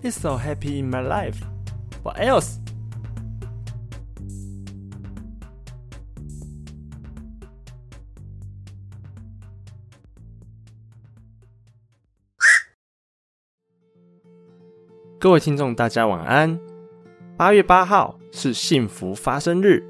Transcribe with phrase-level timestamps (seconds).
[0.00, 1.38] It's so happy in my life.
[2.04, 2.58] What else?
[15.18, 16.58] 各位听众，大家晚安。
[17.36, 19.82] 八月八号是幸福发生日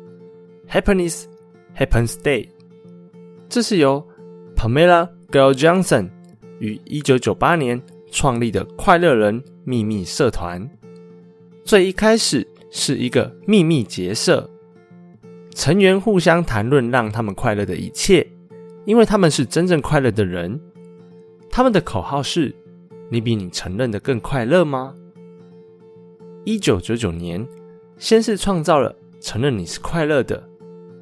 [0.71, 1.27] ，Happiness
[1.77, 2.49] Happens Day。
[3.47, 4.03] 这是由
[4.57, 6.09] Pamela Girl Johnson
[6.61, 10.69] 于一九九八年创立的快乐人秘密社团。
[11.65, 14.49] 最一开始是一个秘密结社，
[15.55, 18.27] 成员互相谈论让他们快乐的一切，
[18.85, 20.61] 因为他们是真正快乐的人。
[21.51, 22.55] 他们的口号是
[23.11, 24.95] ：“你比你承认的更快乐吗？”
[26.45, 27.47] 一九九九年，
[27.99, 30.43] 先是创造了承认你是快乐的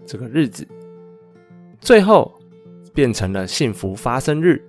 [0.07, 0.67] 这个日子，
[1.81, 2.35] 最后
[2.95, 4.65] 变成了幸福发生日。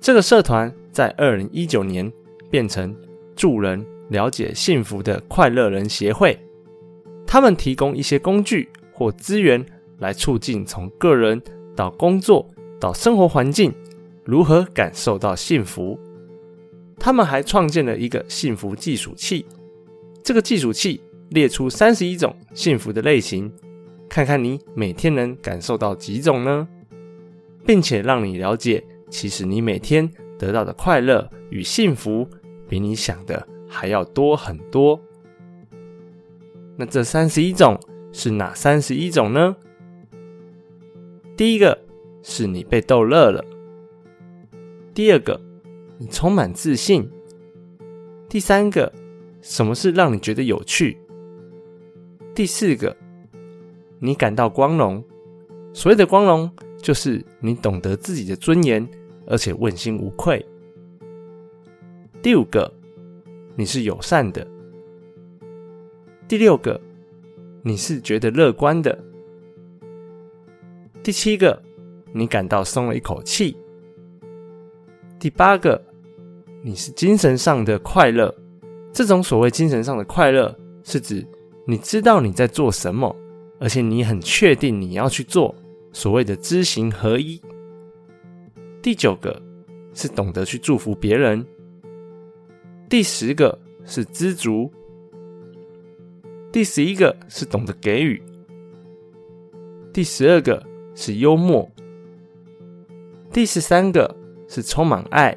[0.00, 2.12] 这个社团在二零一九年
[2.50, 2.94] 变成
[3.34, 6.38] 助人了解幸福的快乐人协会，
[7.26, 9.64] 他们提供一些工具或资源
[9.98, 11.40] 来促进从个人
[11.74, 12.46] 到工作
[12.78, 13.72] 到生活环境
[14.24, 15.98] 如何感受到幸福。
[16.98, 19.46] 他们还创建了一个幸福计数器。
[20.22, 23.50] 这个计数器列出三十一种幸福的类型，
[24.08, 26.68] 看看你每天能感受到几种呢？
[27.64, 32.28] 并且让你了解，其实你每天得到的快乐与幸福，
[32.68, 35.00] 比你想的还要多很多。
[36.76, 37.78] 那这三十一种
[38.12, 39.56] 是哪三十一种呢？
[41.36, 41.78] 第一个
[42.22, 43.44] 是你被逗乐了；
[44.94, 45.40] 第二个，
[45.98, 47.02] 你充满自信；
[48.28, 48.92] 第三个。
[49.44, 50.96] 什么是让你觉得有趣？
[52.32, 52.96] 第四个，
[53.98, 55.02] 你感到光荣。
[55.72, 56.48] 所谓的光荣，
[56.80, 58.88] 就是你懂得自己的尊严，
[59.26, 60.44] 而且问心无愧。
[62.22, 62.72] 第五个，
[63.56, 64.46] 你是友善的。
[66.28, 66.80] 第六个，
[67.62, 68.96] 你是觉得乐观的。
[71.02, 71.60] 第七个，
[72.12, 73.56] 你感到松了一口气。
[75.18, 75.82] 第八个，
[76.62, 78.32] 你是精神上的快乐。
[78.92, 81.26] 这种所谓精神上的快乐，是指
[81.66, 83.14] 你知道你在做什么，
[83.58, 85.54] 而且你很确定你要去做，
[85.92, 87.40] 所谓的知行合一。
[88.82, 89.40] 第九个
[89.94, 91.46] 是懂得去祝福别人。
[92.90, 94.70] 第十个是知足。
[96.50, 98.20] 第十一个是懂得给予。
[99.92, 100.62] 第十二个
[100.94, 101.70] 是幽默。
[103.32, 104.14] 第十三个
[104.48, 105.36] 是充满爱。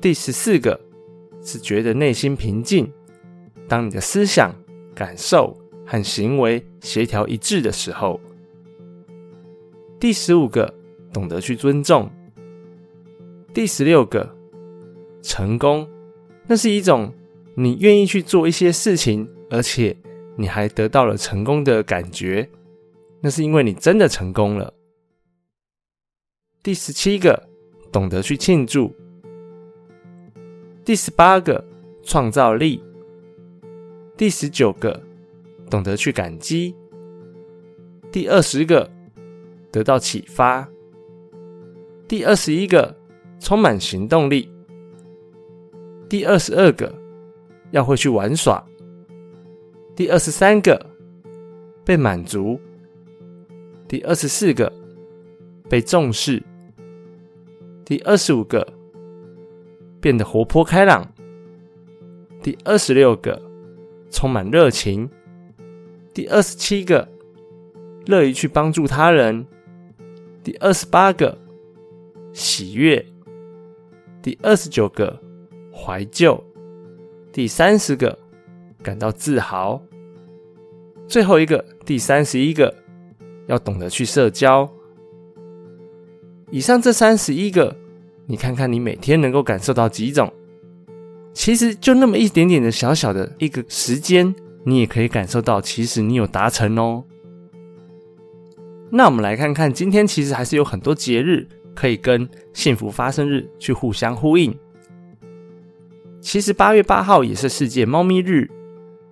[0.00, 0.78] 第十四个。
[1.42, 2.92] 是觉得内心平静。
[3.66, 4.54] 当你的思想、
[4.94, 8.20] 感受和行为协调一致的时候，
[9.98, 10.74] 第十五个，
[11.12, 12.10] 懂得去尊重。
[13.52, 14.34] 第十六个，
[15.22, 15.88] 成功，
[16.46, 17.12] 那是一种
[17.54, 19.96] 你愿意去做一些事情，而且
[20.36, 22.48] 你还得到了成功的感觉，
[23.20, 24.72] 那是因为你真的成功了。
[26.62, 27.48] 第十七个，
[27.90, 28.94] 懂得去庆祝。
[30.84, 31.64] 第十八个
[32.02, 32.82] 创造力，
[34.16, 35.02] 第十九个
[35.68, 36.74] 懂得去感激，
[38.12, 38.90] 第二十个
[39.70, 40.68] 得到启发，
[42.10, 42.92] 第二十一个
[43.38, 44.50] 充满行动力，
[46.08, 46.92] 第二十二个
[47.70, 48.66] 要会去玩耍，
[49.94, 50.84] 第二十三个
[51.84, 52.60] 被满足，
[53.86, 54.72] 第二十四个
[55.68, 56.42] 被重视，
[57.84, 58.66] 第二十五个。
[60.00, 61.06] 变得活泼开朗。
[62.42, 63.40] 第二十六个，
[64.10, 65.08] 充满热情。
[66.12, 67.06] 第二十七个，
[68.06, 69.46] 乐于去帮助他人。
[70.42, 71.38] 第二十八个，
[72.32, 73.04] 喜悦。
[74.22, 75.20] 第二十九个，
[75.72, 76.42] 怀旧。
[77.32, 78.18] 第三十个，
[78.82, 79.80] 感到自豪。
[81.06, 82.74] 最后一个，第三十一个，
[83.46, 84.70] 要懂得去社交。
[86.50, 87.76] 以上这三十一个。
[88.26, 90.32] 你看看，你每天能够感受到几种？
[91.32, 94.32] 其实就那么一点点的小小的一个时间，
[94.64, 97.02] 你也可以感受到，其实你有达成哦。
[98.90, 104.54] 那我们来看看，今天其实还是有很多节日可以跟幸福发生日去互相呼应。
[106.20, 108.50] 其实八月八号也是世界猫咪日，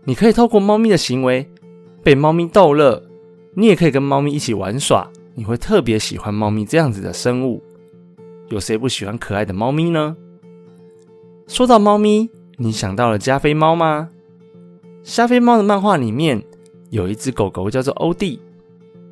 [0.05, 1.51] 你可以透过猫咪的行为
[2.03, 3.03] 被猫咪逗乐，
[3.55, 7.63] 你也可以跟猫咪一起玩耍，你会特别喜欢猫咪这样子的生物。
[8.49, 10.17] 有谁不喜欢可爱的猫咪呢？
[11.47, 14.11] 说到猫咪，你想到了加菲猫吗？
[15.03, 16.43] 加菲猫的漫画里面
[16.91, 18.39] 有一只狗狗叫做欧弟。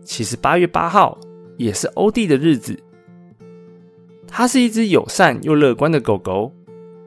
[0.04, 1.18] 其实八月八号
[1.56, 2.78] 也是欧弟的日子。
[4.38, 6.52] 它是一只友善又乐观的狗狗，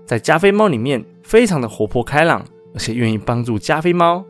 [0.03, 2.43] 在加菲猫里面非常的活泼开朗，
[2.73, 4.25] 而且愿意帮助加菲猫。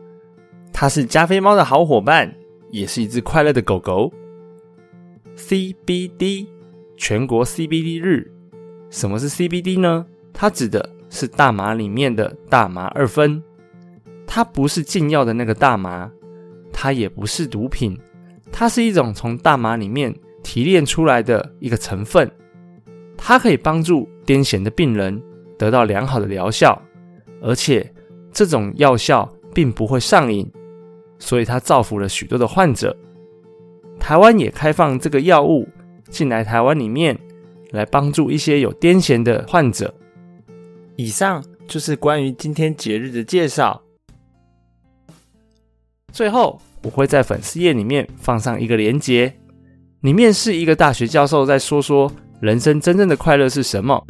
[0.70, 2.30] 它是加菲猫的好伙伴，
[2.70, 4.12] 也是一只快乐的狗狗。
[5.34, 6.46] CBD
[6.98, 8.30] 全国 CBD 日，
[8.90, 10.04] 什么是 CBD 呢？
[10.34, 13.42] 它指的是大麻里面的大麻二酚。
[14.26, 16.10] 它不是禁药的那个大麻，
[16.70, 17.98] 它也不是毒品，
[18.52, 22.30] 它是一种从大麻里面提炼出来的一个成分。
[23.22, 25.22] 它可以帮助癫痫的病人
[25.58, 26.80] 得到良好的疗效，
[27.42, 27.88] 而且
[28.32, 30.50] 这种药效并不会上瘾。
[31.18, 32.96] 所以它造福了许多的患者。
[34.00, 35.68] 台湾也开放这个药物
[36.08, 37.16] 进来台湾里面，
[37.72, 39.94] 来帮助一些有癫痫的患者。
[40.96, 43.82] 以上就是关于今天节日的介绍。
[46.10, 49.32] 最后，我会在粉丝页里面放上一个连结，
[50.00, 54.04] 里面是一个大学教授在说说人生真正的快乐是什么。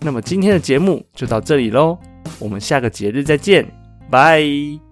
[0.00, 1.98] 那么今天的节目就到这里喽，
[2.38, 3.66] 我们下个节日再见，
[4.10, 4.87] 拜。